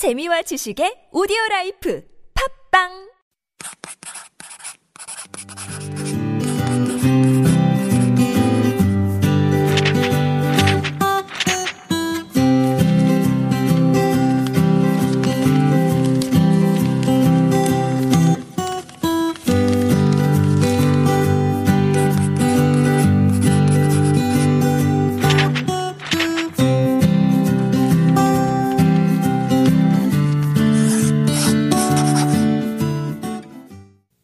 재미와 0.00 0.40
지식의 0.48 1.12
오디오 1.12 1.36
라이프. 1.50 2.00
팝빵 2.32 3.09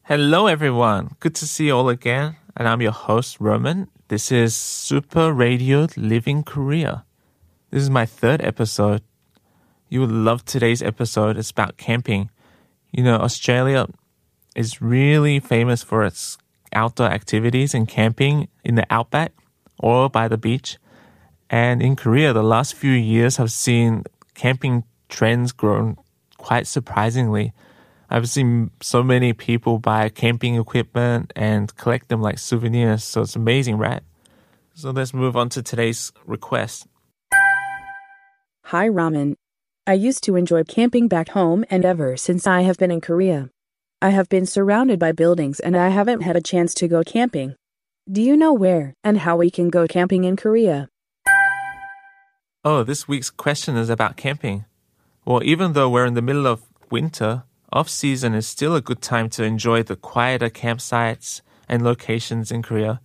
Hello, 0.09 0.47
everyone. 0.47 1.17
Good 1.19 1.35
to 1.35 1.49
see 1.49 1.67
you 1.67 1.75
all 1.77 1.89
again. 1.89 2.37
And 2.57 2.69
I'm 2.69 2.81
your 2.81 2.93
host, 2.93 3.39
Roman. 3.41 3.89
This 4.07 4.31
is 4.31 4.55
Super 4.55 5.33
Radio 5.33 5.89
Living 5.97 6.45
Korea. 6.45 7.05
This 7.73 7.83
is 7.83 7.91
my 7.91 8.07
third 8.07 8.41
episode. 8.41 9.03
You 9.89 10.03
will 10.03 10.09
love 10.09 10.45
today's 10.45 10.81
episode. 10.81 11.37
It's 11.37 11.51
about 11.51 11.77
camping. 11.77 12.31
You 12.93 13.03
know, 13.03 13.17
Australia 13.17 13.89
is 14.55 14.81
really 14.81 15.41
famous 15.41 15.83
for 15.83 16.05
its 16.05 16.39
outdoor 16.73 17.09
activities 17.09 17.75
and 17.75 17.89
camping 17.89 18.47
in 18.63 18.77
the 18.77 18.87
outback 18.89 19.33
or 19.81 20.09
by 20.09 20.29
the 20.29 20.39
beach. 20.39 20.79
And 21.51 21.83
in 21.83 21.97
Korea, 21.97 22.33
the 22.33 22.45
last 22.45 22.75
few 22.75 22.93
years 22.93 23.39
have 23.39 23.51
seen 23.51 24.05
camping 24.35 24.85
trends 25.09 25.51
grown 25.51 25.97
quite 26.37 26.69
surprisingly. 26.69 27.53
I've 28.09 28.29
seen 28.29 28.71
so 28.81 29.03
many 29.03 29.33
people 29.33 29.79
buy 29.79 30.09
camping 30.09 30.57
equipment 30.57 31.33
and 31.35 31.75
collect 31.77 32.09
them 32.09 32.23
like 32.23 32.39
souvenirs. 32.39 33.03
So 33.05 33.23
it's 33.23 33.37
amazing, 33.37 33.79
right? 33.79 34.03
So 34.75 34.91
let's 34.91 35.13
move 35.13 35.37
on 35.37 35.49
to 35.51 35.63
today's 35.63 36.13
request. 36.25 36.87
Hi, 38.67 38.89
Roman. 38.89 39.37
I 39.87 39.95
used 39.95 40.25
to 40.25 40.37
enjoy 40.37 40.65
camping 40.65 41.07
back 41.07 41.29
home, 41.31 41.65
and 41.71 41.85
ever 41.85 42.17
since 42.17 42.47
I 42.47 42.63
have 42.63 42.77
been 42.77 42.91
in 42.91 43.01
Korea, 43.01 43.51
I 44.03 44.11
have 44.11 44.29
been 44.29 44.45
surrounded 44.45 44.99
by 44.99 45.13
buildings 45.13 45.61
and 45.61 45.77
I 45.77 45.89
haven't 45.89 46.21
had 46.21 46.37
a 46.37 46.43
chance 46.43 46.75
to 46.75 46.89
go 46.89 47.03
camping. 47.03 47.55
Do 48.11 48.21
you 48.21 48.37
know 48.37 48.53
where 48.53 48.95
and 49.03 49.19
how 49.19 49.37
we 49.37 49.51
can 49.51 49.71
go 49.71 49.87
camping 49.87 50.25
in 50.25 50.37
Korea? 50.37 50.89
Oh, 52.65 52.83
this 52.83 53.09
week's 53.09 53.31
question 53.31 53.77
is 53.77 53.89
about 53.89 54.17
camping. 54.17 54.65
Well, 55.25 55.43
even 55.43 55.73
though 55.73 55.89
we're 55.89 56.05
in 56.05 56.15
the 56.15 56.23
middle 56.23 56.47
of 56.47 56.63
winter, 56.91 57.45
off 57.77 57.91
season 57.91 58.33
is 58.33 58.47
still 58.47 58.75
a 58.75 58.81
good 58.81 59.03
time 59.03 59.29
to 59.29 59.45
enjoy 59.45 59.83
the 59.83 59.97
quieter 59.97 60.49
campsites 60.49 61.43
and 61.69 61.85
locations 61.85 62.51
in 62.51 62.63
Korea. 62.63 63.03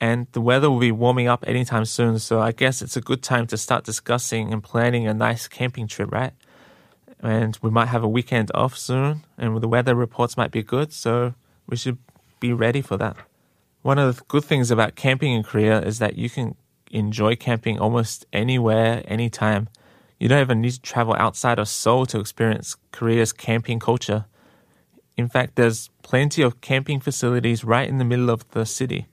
And 0.00 0.26
the 0.32 0.40
weather 0.40 0.68
will 0.68 0.80
be 0.80 0.90
warming 0.90 1.28
up 1.28 1.44
anytime 1.46 1.84
soon, 1.84 2.18
so 2.18 2.40
I 2.40 2.50
guess 2.50 2.82
it's 2.82 2.96
a 2.96 3.00
good 3.00 3.22
time 3.22 3.46
to 3.46 3.56
start 3.56 3.84
discussing 3.84 4.52
and 4.52 4.60
planning 4.60 5.06
a 5.06 5.14
nice 5.14 5.46
camping 5.46 5.86
trip, 5.86 6.10
right? 6.10 6.32
And 7.20 7.56
we 7.62 7.70
might 7.70 7.86
have 7.86 8.02
a 8.02 8.08
weekend 8.08 8.50
off 8.54 8.76
soon, 8.76 9.24
and 9.38 9.62
the 9.62 9.68
weather 9.68 9.94
reports 9.94 10.36
might 10.36 10.50
be 10.50 10.64
good, 10.64 10.92
so 10.92 11.34
we 11.68 11.76
should 11.76 11.98
be 12.40 12.52
ready 12.52 12.82
for 12.82 12.96
that. 12.96 13.16
One 13.82 14.00
of 14.00 14.16
the 14.16 14.24
good 14.24 14.44
things 14.44 14.72
about 14.72 14.96
camping 14.96 15.32
in 15.32 15.44
Korea 15.44 15.80
is 15.80 16.00
that 16.00 16.18
you 16.18 16.28
can 16.28 16.56
enjoy 16.90 17.36
camping 17.36 17.78
almost 17.78 18.26
anywhere, 18.32 19.04
anytime. 19.06 19.68
You 20.18 20.28
don't 20.28 20.40
even 20.40 20.60
need 20.62 20.72
to 20.72 20.80
travel 20.80 21.14
outside 21.18 21.58
of 21.58 21.68
Seoul 21.68 22.06
to 22.06 22.20
experience 22.20 22.76
Korea's 22.90 23.32
camping 23.32 23.78
culture. 23.78 24.24
In 25.16 25.28
fact, 25.28 25.56
there's 25.56 25.90
plenty 26.02 26.42
of 26.42 26.60
camping 26.60 27.00
facilities 27.00 27.64
right 27.64 27.88
in 27.88 27.98
the 27.98 28.04
middle 28.04 28.30
of 28.30 28.48
the 28.50 28.64
city. 28.64 29.08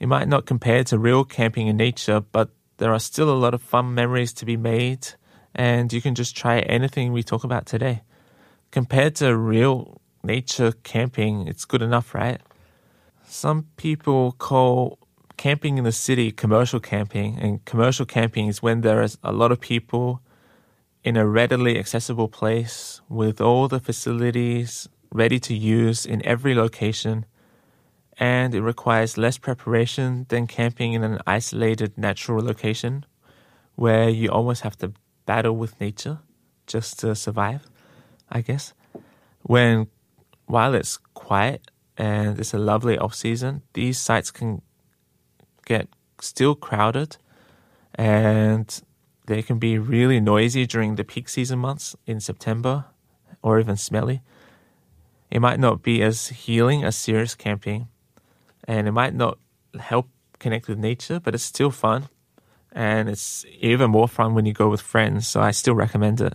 It 0.00 0.06
might 0.06 0.28
not 0.28 0.46
compare 0.46 0.84
to 0.84 0.98
real 0.98 1.24
camping 1.24 1.66
in 1.66 1.76
nature, 1.76 2.20
but 2.20 2.50
there 2.78 2.92
are 2.92 2.98
still 2.98 3.30
a 3.30 3.36
lot 3.36 3.54
of 3.54 3.62
fun 3.62 3.94
memories 3.94 4.32
to 4.34 4.44
be 4.44 4.56
made, 4.56 5.08
and 5.54 5.92
you 5.92 6.02
can 6.02 6.14
just 6.14 6.36
try 6.36 6.60
anything 6.60 7.12
we 7.12 7.22
talk 7.22 7.44
about 7.44 7.66
today. 7.66 8.02
Compared 8.70 9.14
to 9.16 9.36
real 9.36 10.00
nature 10.22 10.72
camping, 10.82 11.46
it's 11.46 11.64
good 11.64 11.82
enough, 11.82 12.14
right? 12.14 12.40
Some 13.26 13.66
people 13.76 14.32
call 14.32 14.98
camping 15.36 15.78
in 15.78 15.84
the 15.84 15.92
city 15.92 16.32
commercial 16.32 16.80
camping, 16.80 17.38
and 17.38 17.64
commercial 17.64 18.06
camping 18.06 18.48
is 18.48 18.62
when 18.62 18.80
there 18.80 19.02
is 19.02 19.18
a 19.22 19.32
lot 19.32 19.52
of 19.52 19.60
people 19.60 20.20
in 21.04 21.16
a 21.16 21.26
readily 21.26 21.78
accessible 21.78 22.28
place 22.28 23.00
with 23.08 23.40
all 23.40 23.68
the 23.68 23.78
facilities 23.78 24.88
ready 25.12 25.38
to 25.38 25.54
use 25.54 26.04
in 26.04 26.24
every 26.26 26.54
location, 26.54 27.24
and 28.18 28.54
it 28.54 28.62
requires 28.62 29.16
less 29.16 29.38
preparation 29.38 30.26
than 30.28 30.46
camping 30.46 30.94
in 30.94 31.04
an 31.04 31.20
isolated 31.26 31.96
natural 31.96 32.42
location 32.42 33.04
where 33.76 34.08
you 34.08 34.28
almost 34.28 34.62
have 34.62 34.76
to 34.76 34.92
battle 35.26 35.56
with 35.56 35.78
nature 35.80 36.18
just 36.66 36.98
to 36.98 37.14
survive, 37.14 37.68
I 38.30 38.40
guess. 38.40 38.72
When 39.42 39.88
while 40.46 40.74
it's 40.74 40.98
quiet 41.14 41.70
and 41.96 42.38
it's 42.38 42.54
a 42.54 42.58
lovely 42.58 42.98
off 42.98 43.14
season, 43.14 43.62
these 43.74 43.98
sites 43.98 44.30
can 44.30 44.62
get 45.66 45.88
still 46.22 46.54
crowded 46.54 47.18
and 47.94 48.82
they 49.26 49.42
can 49.42 49.58
be 49.58 49.78
really 49.78 50.20
noisy 50.20 50.66
during 50.66 50.94
the 50.94 51.04
peak 51.04 51.28
season 51.28 51.58
months 51.58 51.94
in 52.06 52.20
September 52.20 52.86
or 53.42 53.60
even 53.60 53.76
smelly. 53.76 54.22
It 55.30 55.40
might 55.40 55.60
not 55.60 55.82
be 55.82 56.02
as 56.02 56.28
healing 56.28 56.82
as 56.82 56.96
serious 56.96 57.34
camping 57.34 57.88
and 58.66 58.88
it 58.88 58.92
might 58.92 59.14
not 59.14 59.38
help 59.78 60.08
connect 60.38 60.68
with 60.68 60.78
nature, 60.78 61.20
but 61.20 61.34
it's 61.34 61.44
still 61.44 61.70
fun. 61.70 62.08
And 62.72 63.08
it's 63.08 63.44
even 63.60 63.90
more 63.90 64.08
fun 64.08 64.34
when 64.34 64.44
you 64.44 64.52
go 64.52 64.68
with 64.68 64.82
friends, 64.82 65.26
so 65.26 65.40
I 65.40 65.50
still 65.50 65.74
recommend 65.74 66.20
it. 66.20 66.34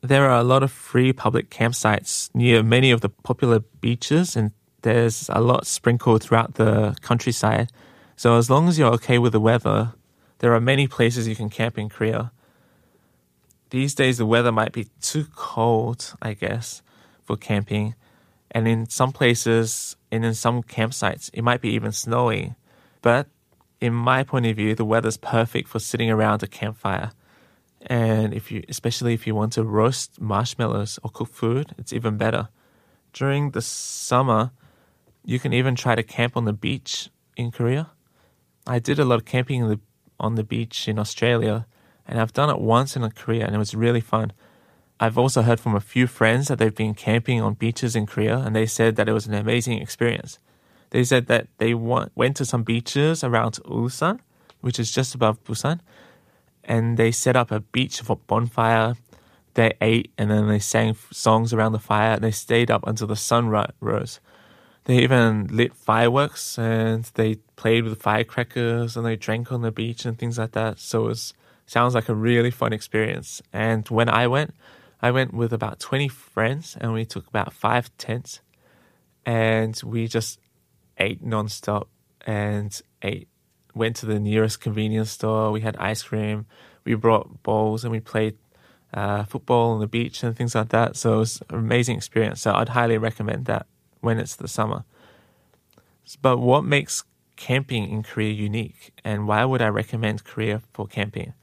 There 0.00 0.30
are 0.30 0.38
a 0.38 0.44
lot 0.44 0.62
of 0.62 0.70
free 0.70 1.12
public 1.12 1.50
campsites 1.50 2.30
near 2.32 2.62
many 2.62 2.92
of 2.92 3.00
the 3.00 3.08
popular 3.08 3.60
beaches, 3.80 4.36
and 4.36 4.52
there's 4.82 5.28
a 5.32 5.40
lot 5.40 5.66
sprinkled 5.66 6.22
throughout 6.22 6.54
the 6.54 6.96
countryside. 7.00 7.72
So 8.18 8.36
as 8.36 8.50
long 8.50 8.66
as 8.66 8.76
you're 8.76 8.92
okay 8.94 9.16
with 9.16 9.30
the 9.30 9.38
weather, 9.38 9.94
there 10.40 10.52
are 10.52 10.60
many 10.60 10.88
places 10.88 11.28
you 11.28 11.36
can 11.36 11.48
camp 11.48 11.78
in 11.78 11.88
Korea. 11.88 12.32
These 13.70 13.94
days, 13.94 14.18
the 14.18 14.26
weather 14.26 14.50
might 14.50 14.72
be 14.72 14.88
too 15.00 15.26
cold, 15.36 16.16
I 16.20 16.34
guess, 16.34 16.82
for 17.22 17.36
camping. 17.36 17.94
And 18.50 18.66
in 18.66 18.88
some 18.88 19.12
places, 19.12 19.94
and 20.10 20.24
in 20.24 20.34
some 20.34 20.64
campsites, 20.64 21.30
it 21.32 21.42
might 21.42 21.60
be 21.60 21.68
even 21.68 21.92
snowing. 21.92 22.56
But 23.02 23.28
in 23.80 23.94
my 23.94 24.24
point 24.24 24.46
of 24.46 24.56
view, 24.56 24.74
the 24.74 24.84
weather's 24.84 25.16
perfect 25.16 25.68
for 25.68 25.78
sitting 25.78 26.10
around 26.10 26.42
a 26.42 26.48
campfire. 26.48 27.12
And 27.86 28.34
if 28.34 28.50
you, 28.50 28.64
especially 28.68 29.14
if 29.14 29.28
you 29.28 29.36
want 29.36 29.52
to 29.52 29.62
roast 29.62 30.20
marshmallows 30.20 30.98
or 31.04 31.10
cook 31.10 31.32
food, 31.32 31.72
it's 31.78 31.92
even 31.92 32.16
better. 32.16 32.48
During 33.12 33.52
the 33.52 33.62
summer, 33.62 34.50
you 35.24 35.38
can 35.38 35.52
even 35.52 35.76
try 35.76 35.94
to 35.94 36.02
camp 36.02 36.36
on 36.36 36.46
the 36.46 36.52
beach 36.52 37.10
in 37.36 37.52
Korea. 37.52 37.92
I 38.68 38.78
did 38.78 38.98
a 38.98 39.04
lot 39.04 39.16
of 39.20 39.24
camping 39.24 39.66
the, 39.66 39.80
on 40.20 40.34
the 40.34 40.44
beach 40.44 40.88
in 40.88 40.98
Australia, 40.98 41.66
and 42.06 42.20
I've 42.20 42.34
done 42.34 42.50
it 42.50 42.60
once 42.60 42.96
in 42.96 43.10
Korea, 43.10 43.46
and 43.46 43.54
it 43.54 43.58
was 43.58 43.74
really 43.74 44.02
fun. 44.02 44.32
I've 45.00 45.16
also 45.16 45.42
heard 45.42 45.58
from 45.58 45.74
a 45.74 45.80
few 45.80 46.06
friends 46.06 46.48
that 46.48 46.58
they've 46.58 46.74
been 46.74 46.94
camping 46.94 47.40
on 47.40 47.54
beaches 47.54 47.96
in 47.96 48.04
Korea, 48.04 48.36
and 48.38 48.54
they 48.54 48.66
said 48.66 48.96
that 48.96 49.08
it 49.08 49.12
was 49.12 49.26
an 49.26 49.34
amazing 49.34 49.80
experience. 49.80 50.38
They 50.90 51.02
said 51.04 51.26
that 51.26 51.48
they 51.56 51.72
went 51.72 52.36
to 52.36 52.44
some 52.44 52.62
beaches 52.62 53.24
around 53.24 53.54
Ulsan, 53.64 54.20
which 54.60 54.78
is 54.78 54.90
just 54.90 55.14
above 55.14 55.42
Busan, 55.44 55.80
and 56.64 56.98
they 56.98 57.10
set 57.10 57.36
up 57.36 57.50
a 57.50 57.60
beach 57.60 58.00
for 58.02 58.16
bonfire. 58.16 58.96
They 59.54 59.72
ate 59.80 60.12
and 60.18 60.30
then 60.30 60.46
they 60.46 60.58
sang 60.58 60.94
songs 61.10 61.52
around 61.52 61.72
the 61.72 61.78
fire. 61.78 62.12
And 62.12 62.22
they 62.22 62.30
stayed 62.30 62.70
up 62.70 62.86
until 62.86 63.06
the 63.06 63.16
sun 63.16 63.48
rose. 63.48 64.20
They 64.88 65.00
even 65.00 65.48
lit 65.48 65.74
fireworks 65.74 66.58
and 66.58 67.04
they 67.12 67.34
played 67.56 67.84
with 67.84 68.00
firecrackers 68.00 68.96
and 68.96 69.04
they 69.04 69.16
drank 69.16 69.52
on 69.52 69.60
the 69.60 69.70
beach 69.70 70.06
and 70.06 70.18
things 70.18 70.38
like 70.38 70.52
that. 70.52 70.78
So 70.78 71.04
it 71.04 71.08
was, 71.08 71.34
sounds 71.66 71.94
like 71.94 72.08
a 72.08 72.14
really 72.14 72.50
fun 72.50 72.72
experience. 72.72 73.42
And 73.52 73.86
when 73.90 74.08
I 74.08 74.26
went, 74.28 74.54
I 75.02 75.10
went 75.10 75.34
with 75.34 75.52
about 75.52 75.78
20 75.78 76.08
friends 76.08 76.74
and 76.80 76.94
we 76.94 77.04
took 77.04 77.26
about 77.26 77.52
five 77.52 77.90
tents 77.98 78.40
and 79.26 79.78
we 79.84 80.08
just 80.08 80.40
ate 80.96 81.22
nonstop 81.22 81.88
and 82.26 82.80
ate. 83.02 83.28
Went 83.74 83.94
to 83.96 84.06
the 84.06 84.18
nearest 84.18 84.62
convenience 84.62 85.10
store. 85.10 85.52
We 85.52 85.60
had 85.60 85.76
ice 85.76 86.02
cream. 86.02 86.46
We 86.84 86.94
brought 86.94 87.42
bowls 87.42 87.84
and 87.84 87.92
we 87.92 88.00
played 88.00 88.38
uh, 88.94 89.24
football 89.24 89.72
on 89.72 89.80
the 89.80 89.86
beach 89.86 90.22
and 90.22 90.34
things 90.34 90.54
like 90.54 90.70
that. 90.70 90.96
So 90.96 91.16
it 91.16 91.18
was 91.18 91.42
an 91.50 91.58
amazing 91.58 91.98
experience. 91.98 92.40
So 92.40 92.54
I'd 92.54 92.70
highly 92.70 92.96
recommend 92.96 93.44
that 93.44 93.66
when 94.00 94.18
it's 94.18 94.36
the 94.36 94.48
summer. 94.48 94.84
But 96.22 96.38
what 96.38 96.64
makes 96.64 97.04
camping 97.36 97.88
in 97.90 98.02
Korea 98.02 98.32
unique 98.32 98.92
and 99.04 99.28
why 99.28 99.44
would 99.44 99.62
I 99.62 99.68
recommend 99.68 100.24
Korea 100.24 100.60
for 100.72 100.86
camping? 100.86 101.34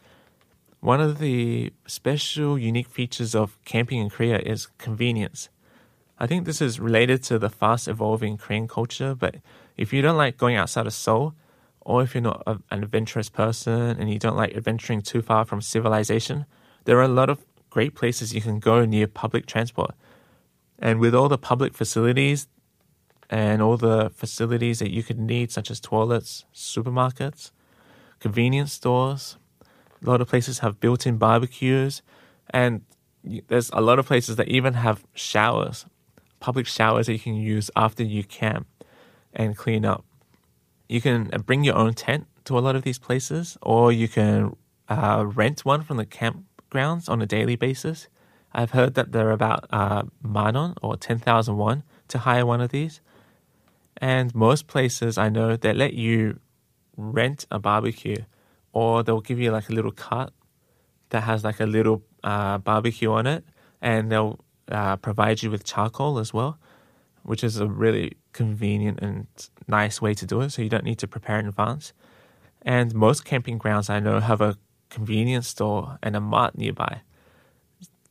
One 0.81 1.02
of 1.02 1.19
the 1.19 1.72
special, 1.88 2.60
unique 2.60 2.90
features 2.90 3.34
of 3.34 3.57
camping 3.66 4.00
in 4.00 4.10
Korea 4.10 4.40
is 4.40 4.68
convenience. 4.78 5.50
I 6.19 6.28
think 6.28 6.46
this 6.46 6.62
is 6.62 6.80
related 6.80 7.24
to 7.24 7.40
the 7.40 7.50
fast 7.50 7.88
evolving 7.88 8.38
Korean 8.38 8.68
culture, 8.68 9.16
but 9.16 9.36
if 9.78 9.92
you 9.92 10.02
don't 10.02 10.18
like 10.18 10.38
going 10.38 10.56
outside 10.56 10.88
of 10.88 10.94
Seoul, 10.94 11.34
or 11.81 12.02
if 12.02 12.13
you're 12.16 12.22
not 12.22 12.42
a, 12.48 12.60
an 12.72 12.84
adventurous 12.84 13.30
person 13.30 13.98
and 14.00 14.12
you 14.12 14.19
don't 14.19 14.38
like 14.38 14.56
adventuring 14.56 15.02
too 15.02 15.22
far 15.22 15.46
from 15.46 15.62
civilization, 15.62 16.46
there 16.86 16.98
are 16.98 17.04
a 17.04 17.07
lot 17.07 17.30
of 17.30 17.46
great 17.69 17.96
places 17.96 18.34
you 18.34 18.42
can 18.42 18.60
go 18.60 18.86
near 18.86 19.07
public 19.07 19.46
transport. 19.46 19.94
And 20.80 21.00
with 21.00 21.16
all 21.16 21.30
the 21.30 21.38
public 21.38 21.74
facilities 21.74 22.48
and 23.30 23.62
all 23.62 23.77
the 23.77 24.12
facilities 24.13 24.80
that 24.80 24.92
you 24.92 25.04
could 25.04 25.19
need, 25.19 25.51
such 25.51 25.72
as 25.72 25.80
toilets, 25.80 26.45
supermarkets, 26.54 27.51
convenience 28.19 28.74
stores, 28.74 29.38
a 30.06 30.10
lot 30.10 30.22
of 30.22 30.27
places 30.27 30.60
have 30.60 30.80
built 30.80 31.07
in 31.07 31.18
barbecues, 31.18 32.01
and 32.50 32.81
there's 33.48 33.69
a 33.72 33.81
lot 33.81 33.98
of 33.98 34.06
places 34.06 34.36
that 34.36 34.48
even 34.48 34.75
have 34.75 35.04
showers, 35.13 35.86
public 36.39 36.68
showers 36.68 37.07
that 37.07 37.13
you 37.13 37.19
can 37.19 37.36
use 37.36 37.71
after 37.75 38.04
you 38.04 38.24
camp 38.24 38.68
and 39.33 39.57
clean 39.57 39.86
up. 39.86 40.06
You 40.88 41.01
can 41.01 41.30
uh, 41.33 41.39
bring 41.39 41.63
your 41.63 41.75
own 41.75 41.94
tent 41.94 42.28
to 42.45 42.57
a 42.57 42.62
lot 42.62 42.75
of 42.75 42.83
these 42.83 43.00
places, 43.00 43.57
or 43.62 43.92
you 43.92 44.07
can 44.07 44.56
uh, 44.88 45.25
rent 45.25 45.66
one 45.66 45.81
from 45.81 45.98
the 45.98 46.06
campgrounds 46.06 47.10
on 47.10 47.21
a 47.21 47.25
daily 47.25 47.56
basis. 47.56 48.07
I've 48.57 48.72
heard 48.72 48.94
that 48.94 49.12
they're 49.12 49.31
about 49.31 49.68
uh, 49.69 50.04
manon 50.24 50.75
or 50.81 50.96
10,000 50.96 51.57
won 51.57 51.84
to 52.07 52.19
hire 52.19 52.46
one 52.46 52.62
of 52.62 52.72
these. 52.72 53.02
And 53.98 54.34
most 54.34 54.68
places 54.68 55.18
I 55.18 55.28
know 55.28 55.57
they 55.57 55.74
let 55.74 55.94
you 55.94 56.40
rent 56.96 57.46
a 57.52 57.60
barbecue, 57.60 58.24
or 58.72 59.04
they'll 59.04 59.19
give 59.19 59.40
you 59.40 59.52
like 59.52 59.69
a 59.69 59.74
little 59.74 59.92
cart 59.92 60.31
that 61.10 61.24
has 61.24 61.44
like 61.44 61.60
a 61.60 61.66
little 61.66 62.02
uh, 62.24 62.57
barbecue 62.57 63.12
on 63.12 63.28
it, 63.28 63.44
and 63.81 64.10
they'll 64.10 64.40
uh, 64.69 64.96
provide 64.96 65.44
you 65.44 65.52
with 65.52 65.66
charcoal 65.66 66.18
as 66.18 66.34
well, 66.34 66.57
which 67.24 67.44
is 67.44 67.57
a 67.57 67.68
really 67.68 68.13
convenient 68.31 69.00
and 69.02 69.28
nice 69.68 70.02
way 70.02 70.13
to 70.13 70.25
do 70.25 70.40
it. 70.42 70.52
So 70.52 70.62
you 70.62 70.69
don't 70.69 70.86
need 70.86 71.00
to 71.00 71.07
prepare 71.07 71.40
in 71.40 71.48
advance. 71.48 71.92
And 72.62 72.96
most 72.96 73.25
camping 73.25 73.57
grounds 73.57 73.90
I 73.90 74.00
know 74.00 74.22
have 74.22 74.40
a 74.40 74.57
convenience 74.90 75.50
store 75.50 76.00
and 76.02 76.16
a 76.16 76.22
mart 76.22 76.57
nearby. 76.57 77.02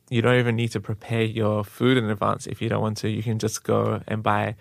You 0.09 0.21
don't 0.21 0.37
even 0.37 0.55
need 0.55 0.71
to 0.71 0.79
prepare 0.79 1.23
your 1.23 1.63
food 1.63 1.97
in 1.97 2.09
advance 2.09 2.45
if 2.45 2.61
you 2.61 2.69
don't 2.69 2.81
want 2.81 2.97
to. 2.97 3.09
You 3.09 3.23
can 3.23 3.39
just 3.39 3.63
go 3.63 4.01
and 4.07 4.21
buy 4.21 4.55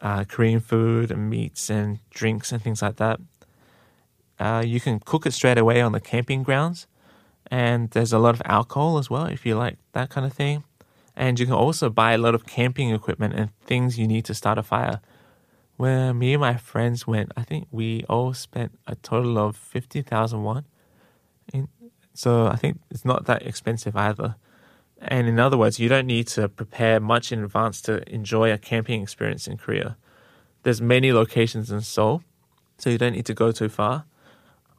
uh, 0.00 0.24
Korean 0.24 0.60
food 0.60 1.10
and 1.10 1.30
meats 1.30 1.70
and 1.70 2.00
drinks 2.10 2.50
and 2.52 2.60
things 2.60 2.82
like 2.82 2.96
that. 2.96 3.20
Uh, 4.40 4.62
you 4.66 4.80
can 4.80 4.98
cook 4.98 5.24
it 5.24 5.32
straight 5.32 5.58
away 5.58 5.80
on 5.80 5.92
the 5.92 6.00
camping 6.00 6.42
grounds, 6.42 6.88
and 7.50 7.90
there's 7.90 8.12
a 8.12 8.18
lot 8.18 8.34
of 8.34 8.42
alcohol 8.44 8.98
as 8.98 9.08
well 9.08 9.26
if 9.26 9.46
you 9.46 9.54
like 9.54 9.78
that 9.92 10.10
kind 10.10 10.26
of 10.26 10.32
thing. 10.32 10.64
And 11.14 11.38
you 11.38 11.46
can 11.46 11.54
also 11.54 11.90
buy 11.90 12.12
a 12.12 12.18
lot 12.18 12.34
of 12.34 12.46
camping 12.46 12.90
equipment 12.90 13.34
and 13.34 13.50
things 13.64 13.98
you 13.98 14.08
need 14.08 14.24
to 14.24 14.34
start 14.34 14.58
a 14.58 14.62
fire. 14.62 15.00
When 15.76 16.18
me 16.18 16.32
and 16.34 16.40
my 16.40 16.56
friends 16.56 17.06
went, 17.06 17.32
I 17.36 17.42
think 17.42 17.68
we 17.70 18.04
all 18.08 18.34
spent 18.34 18.78
a 18.86 18.96
total 18.96 19.38
of 19.38 19.56
50,000 19.56 20.42
won. 20.42 20.64
So 22.14 22.46
I 22.46 22.56
think 22.56 22.80
it's 22.90 23.04
not 23.04 23.26
that 23.26 23.46
expensive 23.46 23.96
either. 23.96 24.36
And 25.04 25.26
in 25.26 25.40
other 25.40 25.58
words, 25.58 25.80
you 25.80 25.88
don't 25.88 26.06
need 26.06 26.28
to 26.28 26.48
prepare 26.48 27.00
much 27.00 27.32
in 27.32 27.42
advance 27.42 27.80
to 27.82 28.08
enjoy 28.12 28.52
a 28.52 28.58
camping 28.58 29.02
experience 29.02 29.48
in 29.48 29.56
Korea. 29.56 29.96
There's 30.62 30.80
many 30.80 31.12
locations 31.12 31.72
in 31.72 31.80
Seoul, 31.80 32.22
so 32.78 32.88
you 32.88 32.98
don't 32.98 33.12
need 33.12 33.26
to 33.26 33.34
go 33.34 33.50
too 33.50 33.68
far. 33.68 34.04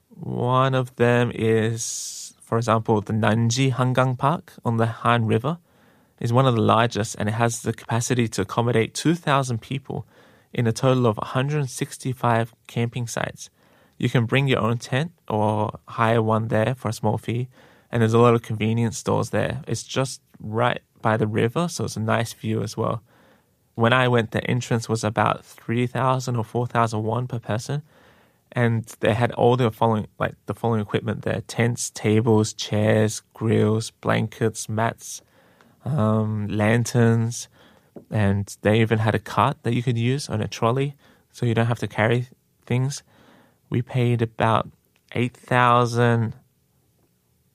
One 0.09 0.75
of 0.75 0.95
them 0.95 1.31
is, 1.35 2.35
for 2.41 2.57
example, 2.57 3.01
the 3.01 3.13
Nanji 3.13 3.73
Hangang 3.73 4.17
Park 4.17 4.53
on 4.63 4.77
the 4.77 4.85
Han 4.85 5.25
River 5.25 5.57
is 6.21 6.31
one 6.31 6.45
of 6.45 6.55
the 6.55 6.61
largest 6.61 7.15
and 7.19 7.27
it 7.27 7.33
has 7.33 7.63
the 7.63 7.73
capacity 7.73 8.29
to 8.29 8.41
accommodate 8.43 8.93
2,000 8.93 9.59
people 9.59 10.05
in 10.53 10.67
a 10.67 10.71
total 10.71 11.05
of 11.05 11.17
165 11.17 12.53
camping 12.67 13.07
sites. 13.07 13.49
You 13.97 14.09
can 14.09 14.25
bring 14.25 14.47
your 14.47 14.59
own 14.59 14.77
tent 14.77 15.11
or 15.27 15.79
hire 15.87 16.21
one 16.21 16.47
there 16.47 16.75
for 16.75 16.87
a 16.87 16.93
small 16.93 17.17
fee 17.17 17.49
and 17.93 18.01
there's 18.01 18.15
a 18.15 18.19
lot 18.19 18.33
of 18.33 18.41
convenience 18.41 18.97
stores 18.97 19.29
there. 19.29 19.61
It's 19.67 19.83
just 19.83 20.19
right 20.39 20.81
by 21.03 21.15
the 21.15 21.27
river, 21.27 21.67
so 21.67 21.83
it's 21.85 21.95
a 21.95 21.99
nice 21.99 22.33
view 22.33 22.63
as 22.63 22.75
well. 22.75 23.03
When 23.75 23.93
I 23.93 24.07
went, 24.07 24.31
the 24.31 24.43
entrance 24.49 24.89
was 24.89 25.03
about 25.03 25.45
3,000 25.45 26.35
or 26.35 26.43
4,000 26.43 27.03
won 27.03 27.27
per 27.27 27.37
person. 27.37 27.83
And 28.51 28.85
they 28.99 29.13
had 29.13 29.31
all 29.33 29.57
the 29.57 29.69
following, 29.69 30.07
like 30.17 30.33
the 30.47 30.55
following 30.55 30.81
equipment 30.81 31.21
there 31.21 31.41
tents, 31.41 31.91
tables, 31.91 32.51
chairs, 32.53 33.21
grills, 33.35 33.91
blankets, 33.91 34.67
mats, 34.67 35.21
um, 35.85 36.47
lanterns. 36.47 37.47
And 38.09 38.57
they 38.63 38.81
even 38.81 38.99
had 38.99 39.13
a 39.13 39.19
cart 39.19 39.57
that 39.61 39.75
you 39.75 39.83
could 39.83 39.99
use 39.99 40.29
on 40.29 40.41
a 40.41 40.47
trolley 40.47 40.95
so 41.31 41.45
you 41.45 41.53
don't 41.53 41.67
have 41.67 41.79
to 41.79 41.87
carry 41.87 42.29
things. 42.65 43.03
We 43.69 43.83
paid 43.83 44.23
about 44.23 44.67
8,000 45.11 46.33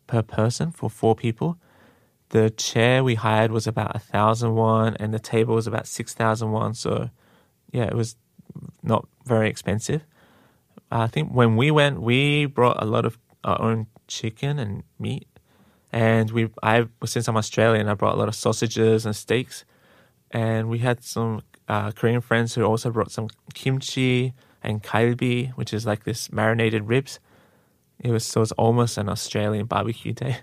per 0.09 0.23
person 0.23 0.73
for 0.73 0.91
four 0.91 1.15
people. 1.15 1.57
The 2.31 2.51
chair 2.51 3.05
we 3.05 3.15
hired 3.15 3.53
was 3.53 3.69
about 3.69 3.95
a 3.95 4.01
thousand 4.01 4.57
won, 4.57 4.97
and 4.99 5.15
the 5.15 5.21
table 5.21 5.55
was 5.55 5.69
about 5.69 5.87
six 5.87 6.13
thousand 6.13 6.51
won. 6.51 6.75
So, 6.75 7.11
yeah, 7.71 7.85
it 7.85 7.95
was 7.95 8.17
not 8.83 9.07
very 9.25 9.49
expensive. 9.49 10.05
I 10.91 11.07
think 11.07 11.31
when 11.31 11.57
we 11.57 11.71
went, 11.71 12.03
we 12.03 12.47
brought 12.47 12.83
a 12.83 12.87
lot 12.87 13.05
of 13.05 13.19
our 13.45 13.61
own 13.63 13.87
chicken 14.09 14.59
and 14.59 14.83
meat, 14.99 15.29
and 15.93 16.31
we 16.33 16.51
I 16.63 16.89
since 17.05 17.29
I'm 17.29 17.37
Australian, 17.37 17.89
I 17.89 17.95
brought 17.95 18.15
a 18.15 18.19
lot 18.19 18.29
of 18.29 18.35
sausages 18.35 19.07
and 19.07 19.15
steaks, 19.15 19.65
and 20.31 20.69
we 20.69 20.79
had 20.79 21.05
some 21.05 21.43
uh, 21.69 21.93
Korean 21.93 22.21
friends 22.21 22.55
who 22.55 22.65
also 22.65 22.91
brought 22.91 23.13
some 23.13 23.29
kimchi 23.55 24.33
and 24.63 24.83
kalbi, 24.83 25.53
which 25.53 25.73
is 25.73 25.87
like 25.87 26.05
this 26.05 26.33
marinated 26.33 26.89
ribs. 26.89 27.21
It 28.01 28.11
was 28.11 28.25
so 28.25 28.43
it's 28.43 28.53
almost 28.53 28.99
an 28.99 29.09
Australian 29.09 29.67
barbecue 29.67 30.13
day. 30.13 30.39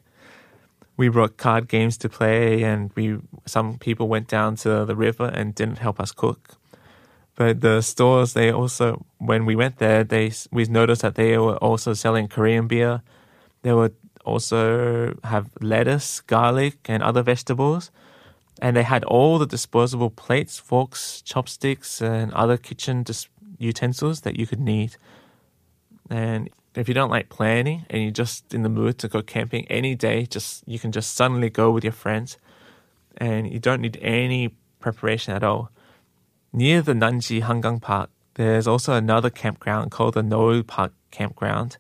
We 0.98 1.10
brought 1.10 1.38
card 1.38 1.68
games 1.68 1.98
to 2.00 2.10
play, 2.10 2.64
and 2.64 2.92
we 2.96 3.18
some 3.46 3.78
people 3.78 4.08
went 4.08 4.28
down 4.28 4.56
to 4.58 4.86
the 4.86 4.96
river 4.96 5.26
and 5.26 5.54
didn't 5.54 5.80
help 5.80 6.00
us 6.00 6.12
cook. 6.12 6.58
But 7.36 7.62
the 7.62 7.82
stores, 7.82 8.34
they 8.34 8.52
also 8.52 9.06
when 9.18 9.46
we 9.46 9.56
went 9.56 9.78
there, 9.78 10.04
they 10.04 10.32
we 10.52 10.66
noticed 10.66 11.02
that 11.02 11.16
they 11.16 11.38
were 11.38 11.58
also 11.58 11.94
selling 11.94 12.28
Korean 12.28 12.68
beer. 12.68 13.02
They 13.62 13.74
would 13.74 13.96
also 14.26 15.18
have 15.24 15.50
lettuce, 15.62 16.22
garlic, 16.22 16.78
and 16.86 17.04
other 17.04 17.24
vegetables. 17.24 17.92
And 18.62 18.76
they 18.78 18.84
had 18.84 19.04
all 19.04 19.38
the 19.38 19.46
disposable 19.46 20.10
plates, 20.10 20.58
forks, 20.58 21.22
chopsticks, 21.22 22.02
and 22.02 22.32
other 22.34 22.58
kitchen 22.58 23.04
dis- 23.04 23.28
utensils 23.60 24.22
that 24.22 24.38
you 24.38 24.48
could 24.48 24.62
need. 24.62 24.96
And 26.10 26.50
if 26.76 26.88
you 26.88 26.94
don't 26.94 27.10
like 27.10 27.30
planning 27.30 27.86
and 27.90 28.02
you're 28.02 28.12
just 28.12 28.54
in 28.54 28.64
the 28.64 28.70
mood 28.70 28.98
to 29.00 29.08
go 29.08 29.22
camping 29.22 29.66
any 29.68 29.96
day, 29.96 30.26
just 30.26 30.64
you 30.68 30.80
can 30.80 30.92
just 30.92 31.16
suddenly 31.16 31.50
go 31.50 31.72
with 31.72 31.84
your 31.84 31.94
friends 31.94 32.38
and 33.18 33.52
you 33.52 33.60
don't 33.60 33.82
need 33.82 33.98
any 34.02 34.56
preparation 34.80 35.34
at 35.34 35.44
all. 35.44 35.72
Near 36.52 36.82
the 36.82 36.94
Nanji 36.94 37.42
Hangang 37.42 37.82
Park, 37.82 38.10
there's 38.36 38.68
also 38.68 38.94
another 38.94 39.30
campground 39.30 39.92
called 39.92 40.14
the 40.14 40.22
Noeul 40.22 40.66
Park 40.66 40.94
Campground, 41.12 41.78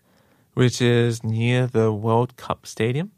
which 0.53 0.81
is 0.81 1.23
near 1.23 1.67
the 1.67 1.91
World 1.91 2.37
Cup 2.37 2.65
Stadium. 2.65 3.11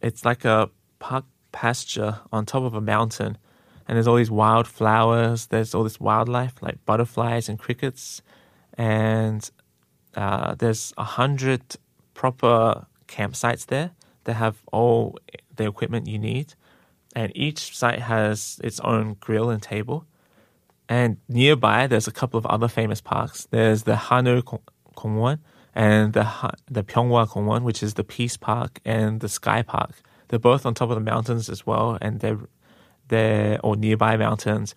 It's 0.00 0.24
like 0.24 0.44
a 0.44 0.70
park 0.98 1.24
pasture 1.52 2.20
on 2.32 2.46
top 2.46 2.62
of 2.62 2.74
a 2.74 2.80
mountain, 2.80 3.36
and 3.86 3.96
there's 3.96 4.06
all 4.06 4.16
these 4.16 4.30
wild 4.30 4.66
flowers. 4.66 5.46
There's 5.46 5.74
all 5.74 5.84
this 5.84 6.00
wildlife 6.00 6.62
like 6.62 6.84
butterflies 6.86 7.48
and 7.48 7.58
crickets, 7.58 8.22
and 8.74 9.50
uh, 10.18 10.54
there's 10.56 10.92
a 10.98 11.04
hundred 11.04 11.62
proper 12.14 12.86
campsites 13.06 13.66
there 13.66 13.92
that 14.24 14.34
have 14.34 14.56
all 14.72 15.16
the 15.54 15.66
equipment 15.66 16.08
you 16.08 16.18
need, 16.18 16.54
and 17.14 17.30
each 17.36 17.76
site 17.76 18.00
has 18.00 18.60
its 18.64 18.80
own 18.80 19.16
grill 19.20 19.48
and 19.48 19.62
table. 19.62 20.06
And 20.88 21.18
nearby, 21.28 21.86
there's 21.86 22.08
a 22.08 22.12
couple 22.12 22.36
of 22.36 22.46
other 22.46 22.66
famous 22.66 23.00
parks. 23.00 23.46
There's 23.50 23.84
the 23.84 23.94
Haneul 23.94 24.42
Gongwon 24.96 25.38
and 25.72 26.12
the 26.14 26.26
the 26.68 26.82
Pyeonghwa 26.82 27.28
Gongwon, 27.28 27.62
which 27.62 27.82
is 27.82 27.94
the 27.94 28.04
Peace 28.04 28.36
Park, 28.36 28.80
and 28.84 29.20
the 29.20 29.28
Sky 29.28 29.62
Park. 29.62 30.02
They're 30.26 30.38
both 30.40 30.66
on 30.66 30.74
top 30.74 30.90
of 30.90 30.96
the 30.96 31.10
mountains 31.12 31.48
as 31.48 31.64
well, 31.64 31.96
and 32.00 32.18
they're 32.18 32.40
they're 33.06 33.60
or 33.62 33.76
nearby 33.76 34.16
mountains. 34.16 34.74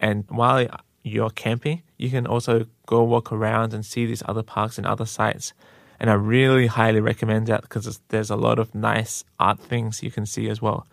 And 0.00 0.24
while 0.28 0.66
you're 1.04 1.30
camping, 1.30 1.82
you 2.00 2.08
can 2.08 2.26
also 2.26 2.66
go 2.86 3.02
walk 3.02 3.30
around 3.30 3.74
and 3.74 3.84
see 3.84 4.06
these 4.06 4.22
other 4.26 4.42
parks 4.42 4.78
and 4.78 4.86
other 4.86 5.04
sites. 5.04 5.52
And 5.98 6.08
I 6.08 6.14
really 6.14 6.66
highly 6.66 7.00
recommend 7.00 7.46
that 7.48 7.60
because 7.60 8.00
there's 8.08 8.30
a 8.30 8.36
lot 8.36 8.58
of 8.58 8.74
nice 8.74 9.22
art 9.38 9.60
things 9.60 10.02
you 10.02 10.10
can 10.10 10.24
see 10.24 10.48
as 10.48 10.62
well. 10.62 10.86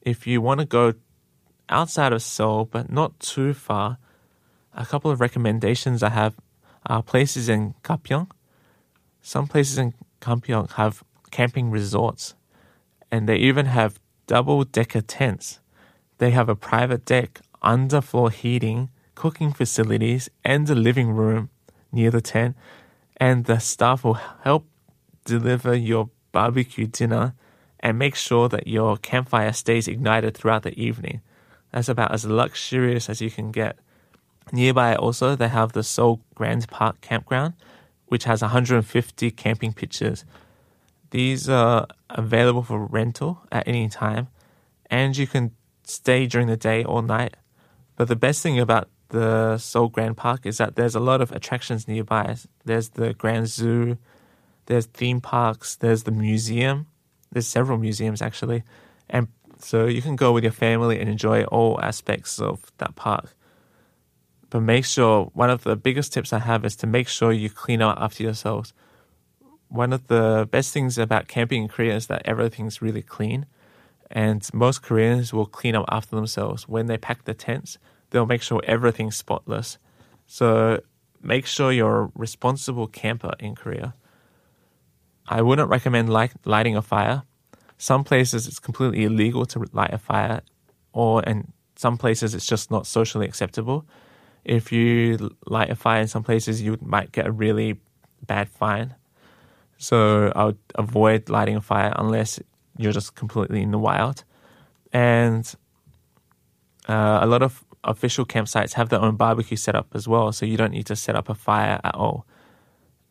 If 0.00 0.26
you 0.26 0.40
want 0.40 0.60
to 0.60 0.66
go 0.66 0.94
outside 1.68 2.14
of 2.14 2.22
Seoul, 2.22 2.64
but 2.64 2.90
not 2.90 3.20
too 3.20 3.52
far, 3.52 3.98
a 4.74 4.86
couple 4.86 5.10
of 5.10 5.20
recommendations 5.20 6.02
I 6.02 6.08
have 6.08 6.34
are 6.86 7.02
places 7.02 7.50
in 7.50 7.74
Gapyeong. 7.84 8.30
Some 9.20 9.46
places 9.46 9.76
in 9.76 9.92
Gapyeong 10.22 10.72
have 10.72 11.04
camping 11.30 11.70
resorts. 11.70 12.34
And 13.10 13.28
they 13.28 13.36
even 13.36 13.66
have 13.66 14.00
double 14.26 14.64
decker 14.64 15.02
tents. 15.02 15.60
They 16.16 16.30
have 16.30 16.48
a 16.48 16.56
private 16.56 17.04
deck, 17.04 17.40
underfloor 17.62 18.32
heating, 18.32 18.88
cooking 19.22 19.52
facilities, 19.52 20.28
and 20.44 20.68
a 20.68 20.74
living 20.74 21.12
room 21.12 21.48
near 21.92 22.10
the 22.10 22.20
tent. 22.20 22.56
And 23.18 23.44
the 23.44 23.60
staff 23.60 24.02
will 24.02 24.18
help 24.42 24.66
deliver 25.24 25.76
your 25.76 26.10
barbecue 26.32 26.88
dinner 26.88 27.34
and 27.78 27.96
make 27.96 28.16
sure 28.16 28.48
that 28.48 28.66
your 28.66 28.96
campfire 28.96 29.52
stays 29.52 29.86
ignited 29.86 30.36
throughout 30.36 30.64
the 30.64 30.76
evening. 30.76 31.20
That's 31.70 31.88
about 31.88 32.12
as 32.12 32.24
luxurious 32.24 33.08
as 33.08 33.20
you 33.20 33.30
can 33.30 33.52
get. 33.52 33.78
Nearby 34.50 34.96
also, 34.96 35.36
they 35.36 35.46
have 35.46 35.70
the 35.70 35.84
Seoul 35.84 36.20
Grand 36.34 36.66
Park 36.68 37.00
Campground, 37.00 37.54
which 38.06 38.24
has 38.24 38.42
150 38.42 39.30
camping 39.30 39.72
pitches. 39.72 40.24
These 41.10 41.48
are 41.48 41.86
available 42.10 42.64
for 42.64 42.86
rental 42.86 43.38
at 43.52 43.68
any 43.68 43.88
time, 43.88 44.26
and 44.90 45.16
you 45.16 45.28
can 45.28 45.52
stay 45.84 46.26
during 46.26 46.48
the 46.48 46.56
day 46.56 46.82
or 46.82 47.02
night. 47.04 47.36
But 47.94 48.08
the 48.08 48.16
best 48.16 48.42
thing 48.42 48.58
about 48.58 48.88
the 49.12 49.58
Seoul 49.58 49.88
Grand 49.88 50.16
Park 50.16 50.46
is 50.46 50.56
that 50.58 50.74
there's 50.74 50.94
a 50.94 51.00
lot 51.00 51.20
of 51.20 51.30
attractions 51.32 51.86
nearby. 51.86 52.34
There's 52.64 52.88
the 52.90 53.12
Grand 53.12 53.46
Zoo, 53.46 53.98
there's 54.66 54.86
theme 54.86 55.20
parks, 55.20 55.76
there's 55.76 56.02
the 56.02 56.10
museum. 56.10 56.86
There's 57.30 57.46
several 57.46 57.78
museums 57.78 58.20
actually, 58.20 58.62
and 59.08 59.28
so 59.58 59.86
you 59.86 60.02
can 60.02 60.16
go 60.16 60.32
with 60.32 60.44
your 60.44 60.52
family 60.52 61.00
and 61.00 61.08
enjoy 61.08 61.44
all 61.44 61.80
aspects 61.80 62.38
of 62.38 62.70
that 62.78 62.94
park. 62.94 63.34
But 64.50 64.60
make 64.60 64.84
sure 64.84 65.30
one 65.32 65.48
of 65.48 65.64
the 65.64 65.76
biggest 65.76 66.12
tips 66.12 66.32
I 66.32 66.40
have 66.40 66.66
is 66.66 66.76
to 66.76 66.86
make 66.86 67.08
sure 67.08 67.32
you 67.32 67.48
clean 67.48 67.80
up 67.80 67.98
after 67.98 68.22
yourselves. 68.22 68.74
One 69.68 69.94
of 69.94 70.08
the 70.08 70.46
best 70.50 70.74
things 70.74 70.98
about 70.98 71.26
camping 71.26 71.62
in 71.62 71.68
Korea 71.68 71.96
is 71.96 72.06
that 72.08 72.20
everything's 72.26 72.82
really 72.82 73.00
clean. 73.00 73.46
And 74.10 74.46
most 74.52 74.82
Koreans 74.82 75.32
will 75.32 75.46
clean 75.46 75.74
up 75.74 75.86
after 75.88 76.16
themselves. 76.16 76.68
When 76.68 76.84
they 76.84 76.98
pack 76.98 77.24
the 77.24 77.32
tents, 77.32 77.78
they'll 78.12 78.26
make 78.26 78.42
sure 78.42 78.62
everything's 78.64 79.16
spotless. 79.16 79.78
So 80.26 80.80
make 81.20 81.46
sure 81.46 81.72
you're 81.72 82.04
a 82.04 82.10
responsible 82.14 82.86
camper 82.86 83.32
in 83.40 83.56
Korea. 83.56 83.94
I 85.26 85.42
wouldn't 85.42 85.68
recommend 85.68 86.08
light, 86.08 86.32
lighting 86.44 86.76
a 86.76 86.82
fire. 86.82 87.24
Some 87.78 88.04
places 88.04 88.46
it's 88.46 88.60
completely 88.60 89.02
illegal 89.04 89.44
to 89.46 89.64
light 89.72 89.92
a 89.92 89.98
fire, 89.98 90.42
or 90.92 91.22
in 91.24 91.52
some 91.74 91.98
places 91.98 92.34
it's 92.34 92.46
just 92.46 92.70
not 92.70 92.86
socially 92.86 93.26
acceptable 93.26 93.84
if 94.44 94.72
you 94.72 95.36
light 95.46 95.70
a 95.70 95.74
fire 95.74 96.00
in 96.00 96.08
some 96.08 96.22
places, 96.22 96.62
you 96.62 96.76
might 96.80 97.12
get 97.12 97.26
a 97.26 97.32
really 97.32 97.78
bad 98.26 98.48
fine. 98.48 98.94
So 99.78 100.32
I 100.34 100.44
would 100.44 100.58
avoid 100.74 101.28
lighting 101.28 101.56
a 101.56 101.60
fire 101.60 101.92
unless 101.96 102.40
you're 102.76 102.92
just 102.92 103.14
completely 103.14 103.62
in 103.62 103.70
the 103.70 103.78
wild. 103.78 104.24
And 104.92 105.52
uh, 106.88 107.20
a 107.22 107.26
lot 107.26 107.42
of 107.42 107.64
official 107.84 108.24
campsites 108.24 108.74
have 108.74 108.88
their 108.88 109.00
own 109.00 109.16
barbecue 109.16 109.56
setup 109.56 109.88
as 109.94 110.06
well, 110.06 110.32
so 110.32 110.46
you 110.46 110.56
don't 110.56 110.72
need 110.72 110.86
to 110.86 110.96
set 110.96 111.16
up 111.16 111.28
a 111.28 111.34
fire 111.34 111.80
at 111.82 111.94
all. 111.94 112.26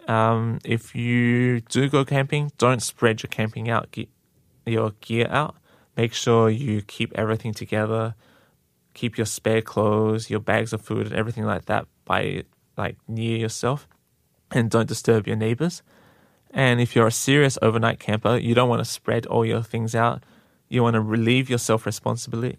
Um, 0.08 0.60
if 0.66 0.96
you 0.96 1.62
do 1.62 1.90
go 1.90 2.04
camping, 2.06 2.52
don't 2.58 2.82
spread 2.82 3.22
your 3.24 3.30
camping 3.30 3.70
out, 3.70 3.96
your 4.66 4.92
gear 5.02 5.28
out. 5.30 5.56
Make 5.96 6.14
sure 6.14 6.50
you 6.50 6.82
keep 6.82 7.14
everything 7.16 7.54
together 7.54 8.16
keep 8.94 9.18
your 9.18 9.26
spare 9.26 9.62
clothes, 9.62 10.30
your 10.30 10.40
bags 10.40 10.74
of 10.74 10.82
food, 10.82 11.08
and 11.08 11.16
everything 11.16 11.46
like 11.46 11.66
that 11.66 11.88
by 12.06 12.44
like 12.78 12.98
near 13.08 13.38
yourself, 13.38 13.88
and 14.52 14.70
don't 14.70 14.88
disturb 14.88 15.28
your 15.28 15.36
neighbors. 15.36 15.82
And 16.52 16.82
if 16.82 16.96
you're 16.96 17.08
a 17.08 17.12
serious 17.12 17.58
overnight 17.62 18.00
camper, 18.00 18.38
you 18.38 18.54
don't 18.54 18.70
want 18.70 18.82
to 18.82 18.90
spread 18.90 19.26
all 19.26 19.46
your 19.46 19.64
things 19.64 19.96
out. 19.96 20.24
You 20.68 20.84
want 20.84 20.96
to 20.96 21.02
relieve 21.02 21.50
yourself 21.50 21.86
responsibility. 21.86 22.58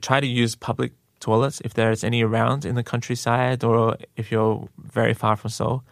Try 0.00 0.20
to 0.20 0.26
use 0.26 0.54
public 0.54 0.92
toilets 1.26 1.60
if 1.64 1.72
there's 1.74 2.04
any 2.04 2.22
around 2.22 2.64
in 2.64 2.74
the 2.76 2.84
countryside 2.92 3.64
or 3.64 3.96
if 4.20 4.30
you're 4.30 4.68
very 4.78 5.14
far 5.22 5.34
from 5.36 5.50
Seoul. 5.50 5.82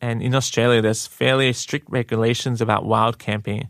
And 0.00 0.22
in 0.22 0.34
Australia, 0.40 0.80
there's 0.80 1.06
fairly 1.06 1.52
strict 1.52 1.86
regulations 1.90 2.60
about 2.60 2.84
wild 2.84 3.18
camping. 3.18 3.68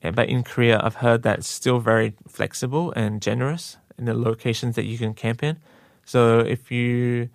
But 0.00 0.26
in 0.34 0.42
Korea, 0.42 0.80
I've 0.82 1.00
heard 1.06 1.22
that 1.22 1.38
it's 1.40 1.48
still 1.48 1.80
very 1.80 2.14
flexible 2.26 2.92
and 2.96 3.22
generous 3.22 3.76
in 3.98 4.06
the 4.06 4.14
locations 4.14 4.74
that 4.76 4.86
you 4.90 4.96
can 4.96 5.12
camp 5.14 5.42
in. 5.42 5.54
So 6.04 6.40
if 6.40 6.70
you, 6.70 7.28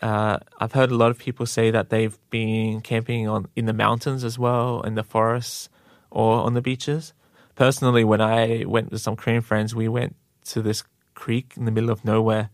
uh, 0.00 0.38
I've 0.60 0.72
heard 0.72 0.90
a 0.90 0.96
lot 0.96 1.10
of 1.10 1.18
people 1.18 1.46
say 1.46 1.70
that 1.70 1.90
they've 1.90 2.18
been 2.30 2.80
camping 2.80 3.28
on 3.28 3.46
in 3.54 3.66
the 3.66 3.78
mountains 3.86 4.24
as 4.24 4.38
well, 4.38 4.80
in 4.88 4.94
the 4.94 5.04
forests, 5.04 5.68
or 6.10 6.30
on 6.46 6.54
the 6.54 6.62
beaches. 6.62 7.12
Personally, 7.54 8.04
when 8.04 8.20
I 8.20 8.64
went 8.66 8.90
with 8.90 9.02
some 9.02 9.16
Korean 9.16 9.42
friends, 9.42 9.74
we 9.74 9.88
went 9.88 10.16
to 10.52 10.62
this 10.62 10.82
creek 11.22 11.54
in 11.58 11.64
the 11.64 11.74
middle 11.76 11.90
of 11.90 12.04
nowhere, 12.04 12.46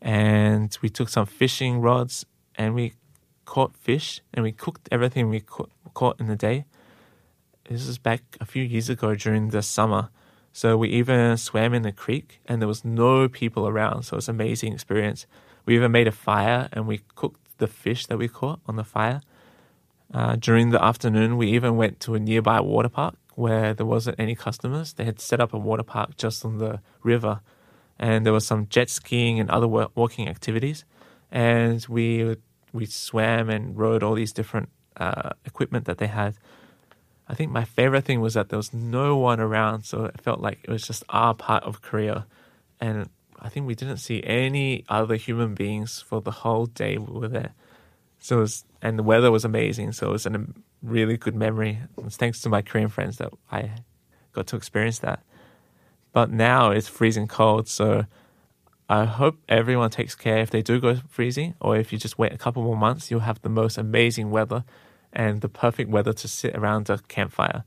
and 0.00 0.68
we 0.82 0.88
took 0.88 1.08
some 1.08 1.26
fishing 1.26 1.80
rods 1.80 2.24
and 2.56 2.74
we 2.74 2.86
caught 3.44 3.72
fish 3.76 4.08
and 4.32 4.42
we 4.42 4.52
cooked 4.52 4.88
everything 4.90 5.28
we 5.28 5.40
caught 5.40 6.20
in 6.20 6.26
the 6.26 6.36
day. 6.48 6.64
This 7.68 7.86
was 7.86 7.98
back 7.98 8.22
a 8.40 8.44
few 8.44 8.62
years 8.62 8.88
ago 8.88 9.14
during 9.14 9.48
the 9.48 9.62
summer 9.62 10.10
so 10.56 10.76
we 10.76 10.88
even 10.90 11.36
swam 11.36 11.74
in 11.74 11.82
the 11.82 11.90
creek 11.90 12.40
and 12.46 12.62
there 12.62 12.68
was 12.68 12.84
no 12.84 13.28
people 13.28 13.66
around. 13.66 14.04
So 14.04 14.14
it 14.14 14.18
was 14.18 14.28
an 14.28 14.36
amazing 14.36 14.72
experience. 14.72 15.26
We 15.66 15.74
even 15.74 15.90
made 15.90 16.06
a 16.06 16.12
fire 16.12 16.68
and 16.72 16.86
we 16.86 17.00
cooked 17.16 17.58
the 17.58 17.66
fish 17.66 18.06
that 18.06 18.18
we 18.18 18.28
caught 18.28 18.60
on 18.66 18.76
the 18.76 18.84
fire. 18.84 19.20
Uh, 20.12 20.36
during 20.36 20.70
the 20.70 20.80
afternoon, 20.80 21.36
we 21.36 21.48
even 21.50 21.76
went 21.76 21.98
to 22.00 22.14
a 22.14 22.20
nearby 22.20 22.60
water 22.60 22.88
park 22.88 23.16
where 23.34 23.74
there 23.74 23.84
wasn't 23.84 24.20
any 24.20 24.36
customers. 24.36 24.92
They 24.92 25.04
had 25.04 25.18
set 25.18 25.40
up 25.40 25.52
a 25.52 25.58
water 25.58 25.82
park 25.82 26.16
just 26.16 26.44
on 26.44 26.58
the 26.58 26.78
river, 27.02 27.40
and 28.04 28.26
there 28.26 28.34
was 28.34 28.46
some 28.46 28.66
jet 28.68 28.90
skiing 28.90 29.40
and 29.40 29.48
other 29.48 29.66
walking 29.66 30.28
activities. 30.28 30.84
And 31.32 31.84
we 31.88 32.36
we 32.70 32.84
swam 32.84 33.48
and 33.48 33.78
rode 33.78 34.02
all 34.02 34.14
these 34.14 34.32
different 34.32 34.68
uh, 34.98 35.30
equipment 35.46 35.86
that 35.86 35.96
they 35.96 36.08
had. 36.08 36.34
I 37.26 37.34
think 37.34 37.50
my 37.50 37.64
favorite 37.64 38.04
thing 38.04 38.20
was 38.20 38.34
that 38.34 38.50
there 38.50 38.58
was 38.58 38.74
no 38.74 39.16
one 39.16 39.40
around, 39.40 39.84
so 39.84 40.04
it 40.04 40.20
felt 40.20 40.40
like 40.40 40.58
it 40.64 40.70
was 40.70 40.86
just 40.86 41.02
our 41.08 41.32
part 41.32 41.64
of 41.64 41.80
Korea. 41.80 42.26
And 42.78 43.08
I 43.40 43.48
think 43.48 43.66
we 43.66 43.74
didn't 43.74 43.96
see 44.08 44.22
any 44.22 44.84
other 44.90 45.16
human 45.16 45.54
beings 45.54 46.02
for 46.02 46.20
the 46.20 46.36
whole 46.42 46.66
day 46.66 46.98
we 46.98 47.18
were 47.18 47.28
there. 47.28 47.54
So 48.18 48.40
was, 48.40 48.66
and 48.82 48.98
the 48.98 49.02
weather 49.02 49.30
was 49.30 49.46
amazing, 49.46 49.92
so 49.92 50.08
it 50.08 50.12
was 50.12 50.26
a 50.26 50.46
really 50.82 51.16
good 51.16 51.34
memory. 51.34 51.78
It 51.96 52.04
was 52.04 52.16
thanks 52.18 52.42
to 52.42 52.50
my 52.50 52.60
Korean 52.60 52.90
friends 52.90 53.16
that 53.16 53.32
I 53.50 53.70
got 54.32 54.46
to 54.48 54.56
experience 54.56 54.98
that. 54.98 55.20
But 56.14 56.30
now 56.30 56.70
it's 56.70 56.88
freezing 56.88 57.26
cold, 57.26 57.68
so 57.68 58.06
I 58.88 59.04
hope 59.04 59.38
everyone 59.48 59.90
takes 59.90 60.14
care 60.14 60.38
if 60.38 60.50
they 60.50 60.62
do 60.62 60.80
go 60.80 61.00
freezing, 61.08 61.54
or 61.60 61.76
if 61.76 61.92
you 61.92 61.98
just 61.98 62.18
wait 62.18 62.32
a 62.32 62.38
couple 62.38 62.62
more 62.62 62.76
months, 62.76 63.10
you'll 63.10 63.20
have 63.20 63.42
the 63.42 63.48
most 63.48 63.76
amazing 63.76 64.30
weather 64.30 64.64
and 65.12 65.40
the 65.40 65.48
perfect 65.48 65.90
weather 65.90 66.12
to 66.12 66.28
sit 66.28 66.54
around 66.54 66.88
a 66.88 66.98
campfire. 67.08 67.64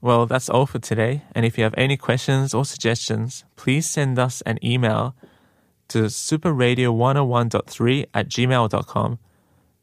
Well, 0.00 0.24
that's 0.26 0.48
all 0.48 0.64
for 0.66 0.78
today. 0.78 1.24
And 1.34 1.44
if 1.44 1.58
you 1.58 1.64
have 1.64 1.74
any 1.76 1.98
questions 1.98 2.54
or 2.54 2.64
suggestions, 2.64 3.44
please 3.56 3.88
send 3.88 4.18
us 4.18 4.40
an 4.42 4.58
email 4.64 5.14
to 5.88 6.04
superradio101.3 6.04 8.06
at 8.14 8.28
gmail.com 8.28 9.18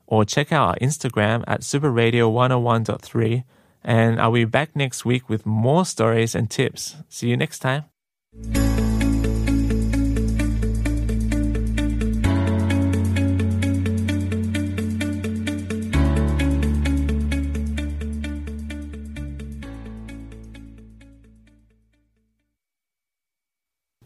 or 0.08 0.26
check 0.26 0.52
out 0.52 0.70
our 0.70 0.76
Instagram 0.78 1.44
at 1.46 1.62
superradio101.3. 1.62 3.44
And 3.84 4.20
I'll 4.20 4.32
be 4.32 4.46
back 4.46 4.76
next 4.76 5.06
week 5.06 5.30
with 5.30 5.46
more 5.46 5.86
stories 5.86 6.34
and 6.34 6.50
tips. 6.50 6.96
See 7.10 7.30
you 7.30 7.38
next 7.38 7.60
time. 7.60 7.84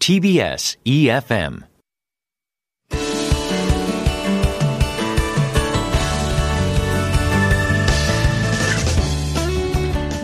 TBS 0.01 0.77
EFM 0.83 1.70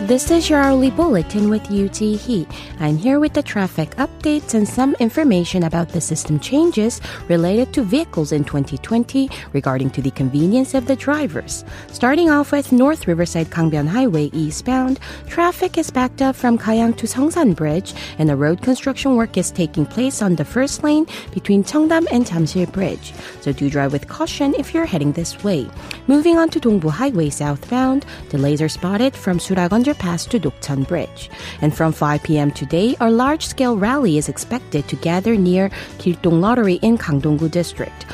This 0.08 0.30
is 0.30 0.48
your 0.48 0.58
hourly 0.58 0.90
bulletin 0.90 1.50
with 1.50 1.70
UT 1.70 1.98
Heat. 1.98 2.48
I'm 2.80 2.96
here 2.96 3.20
with 3.20 3.34
the 3.34 3.42
traffic 3.42 3.90
updates 3.96 4.54
and 4.54 4.66
some 4.66 4.96
information 5.00 5.64
about 5.64 5.90
the 5.90 6.00
system 6.00 6.40
changes 6.40 7.02
related 7.28 7.74
to 7.74 7.82
vehicles 7.82 8.32
in 8.32 8.42
2020 8.42 9.28
regarding 9.52 9.90
to 9.90 10.00
the 10.00 10.10
convenience 10.10 10.72
of 10.72 10.86
the 10.86 10.96
drivers. 10.96 11.62
Starting 11.88 12.30
off 12.30 12.52
with 12.52 12.72
North 12.72 13.06
Riverside 13.06 13.50
Gangbyeon 13.50 13.86
Highway 13.86 14.30
eastbound, 14.32 14.98
traffic 15.26 15.76
is 15.76 15.90
backed 15.90 16.22
up 16.22 16.34
from 16.34 16.56
Gayang 16.56 16.96
to 16.96 17.06
Seongsan 17.06 17.54
Bridge 17.54 17.92
and 18.18 18.30
the 18.30 18.36
road 18.36 18.62
construction 18.62 19.14
work 19.14 19.36
is 19.36 19.50
taking 19.50 19.84
place 19.84 20.22
on 20.22 20.36
the 20.36 20.44
first 20.46 20.82
lane 20.82 21.06
between 21.34 21.62
Cheongdam 21.62 22.06
and 22.10 22.24
Jamsil 22.24 22.72
Bridge. 22.72 23.12
So 23.42 23.52
do 23.52 23.68
drive 23.68 23.92
with 23.92 24.08
caution 24.08 24.54
if 24.54 24.72
you're 24.72 24.86
heading 24.86 25.12
this 25.12 25.44
way. 25.44 25.68
Moving 26.06 26.38
on 26.38 26.48
to 26.48 26.60
Dongbu 26.60 26.88
Highway 26.88 27.28
southbound, 27.28 28.06
delays 28.30 28.62
are 28.62 28.70
spotted 28.70 29.14
from 29.14 29.38
Suragonjeok 29.38 29.97
overpass 29.98 30.26
to 30.26 30.38
Dokcheon 30.40 30.86
Bridge. 30.86 31.30
And 31.60 31.74
from 31.74 31.92
5 31.92 32.22
p.m. 32.22 32.50
today, 32.50 32.96
a 33.00 33.10
large-scale 33.10 33.76
rally 33.76 34.18
is 34.18 34.28
expected 34.28 34.86
to 34.88 34.96
gather 34.96 35.36
near 35.36 35.70
Gildong 35.98 36.40
Lottery 36.40 36.74
in 36.82 36.98
Gangdong-gu 36.98 37.48
District. 37.48 38.06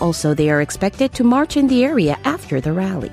Also, 0.00 0.34
they 0.34 0.50
are 0.50 0.62
expected 0.62 1.12
to 1.14 1.24
march 1.24 1.56
in 1.56 1.68
the 1.68 1.84
area 1.84 2.18
after 2.24 2.60
the 2.60 2.72
rally. 2.72 3.12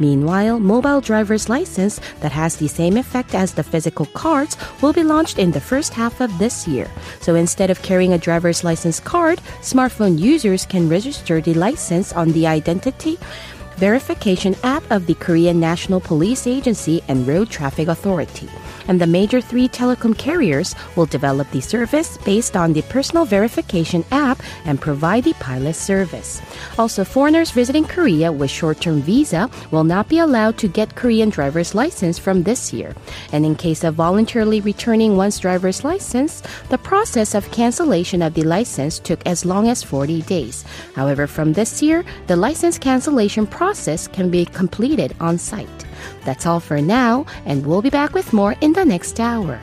Meanwhile, 0.00 0.58
mobile 0.58 1.00
driver's 1.00 1.48
license 1.48 2.00
that 2.20 2.32
has 2.32 2.56
the 2.56 2.66
same 2.66 2.96
effect 2.96 3.34
as 3.34 3.54
the 3.54 3.62
physical 3.62 4.06
cards 4.06 4.56
will 4.80 4.92
be 4.92 5.04
launched 5.04 5.38
in 5.38 5.52
the 5.52 5.60
first 5.60 5.94
half 5.94 6.20
of 6.20 6.36
this 6.38 6.66
year. 6.66 6.90
So 7.20 7.34
instead 7.36 7.70
of 7.70 7.82
carrying 7.82 8.12
a 8.12 8.18
driver's 8.18 8.64
license 8.64 8.98
card, 8.98 9.38
smartphone 9.60 10.18
users 10.18 10.66
can 10.66 10.88
register 10.88 11.40
the 11.40 11.54
license 11.54 12.12
on 12.12 12.32
the 12.32 12.46
identity 12.46 13.16
verification 13.76 14.54
app 14.62 14.82
of 14.90 15.06
the 15.06 15.14
Korean 15.14 15.58
National 15.60 16.00
Police 16.00 16.46
Agency 16.46 17.02
and 17.08 17.26
Road 17.26 17.50
Traffic 17.50 17.88
Authority. 17.88 18.48
And 18.88 19.00
the 19.00 19.06
major 19.06 19.40
three 19.40 19.68
telecom 19.68 20.16
carriers 20.16 20.74
will 20.96 21.06
develop 21.06 21.50
the 21.50 21.60
service 21.60 22.18
based 22.18 22.56
on 22.56 22.72
the 22.72 22.82
personal 22.82 23.24
verification 23.24 24.04
app 24.10 24.42
and 24.64 24.80
provide 24.80 25.24
the 25.24 25.34
pilot 25.34 25.74
service. 25.74 26.42
Also, 26.78 27.04
foreigners 27.04 27.50
visiting 27.50 27.84
Korea 27.84 28.32
with 28.32 28.50
short-term 28.50 29.00
visa 29.02 29.48
will 29.70 29.84
not 29.84 30.08
be 30.08 30.18
allowed 30.18 30.58
to 30.58 30.68
get 30.68 30.96
Korean 30.96 31.30
driver's 31.30 31.74
license 31.74 32.18
from 32.18 32.42
this 32.42 32.72
year. 32.72 32.94
And 33.32 33.46
in 33.46 33.54
case 33.54 33.84
of 33.84 33.94
voluntarily 33.94 34.60
returning 34.60 35.16
one's 35.16 35.38
driver's 35.38 35.84
license, 35.84 36.42
the 36.68 36.78
process 36.78 37.34
of 37.34 37.50
cancellation 37.52 38.22
of 38.22 38.34
the 38.34 38.42
license 38.42 38.98
took 38.98 39.24
as 39.26 39.44
long 39.44 39.68
as 39.68 39.82
40 39.82 40.22
days. 40.22 40.64
However, 40.94 41.26
from 41.26 41.52
this 41.52 41.82
year, 41.82 42.04
the 42.26 42.36
license 42.36 42.78
cancellation 42.78 43.46
process 43.62 44.08
can 44.08 44.28
be 44.28 44.44
completed 44.44 45.14
on 45.20 45.38
site. 45.38 45.80
That's 46.24 46.46
all 46.46 46.58
for 46.58 46.80
now, 46.82 47.26
and 47.46 47.64
we'll 47.64 47.80
be 47.80 47.90
back 47.90 48.12
with 48.12 48.32
more 48.32 48.56
in 48.60 48.72
the 48.72 48.84
next 48.84 49.20
hour. 49.20 49.60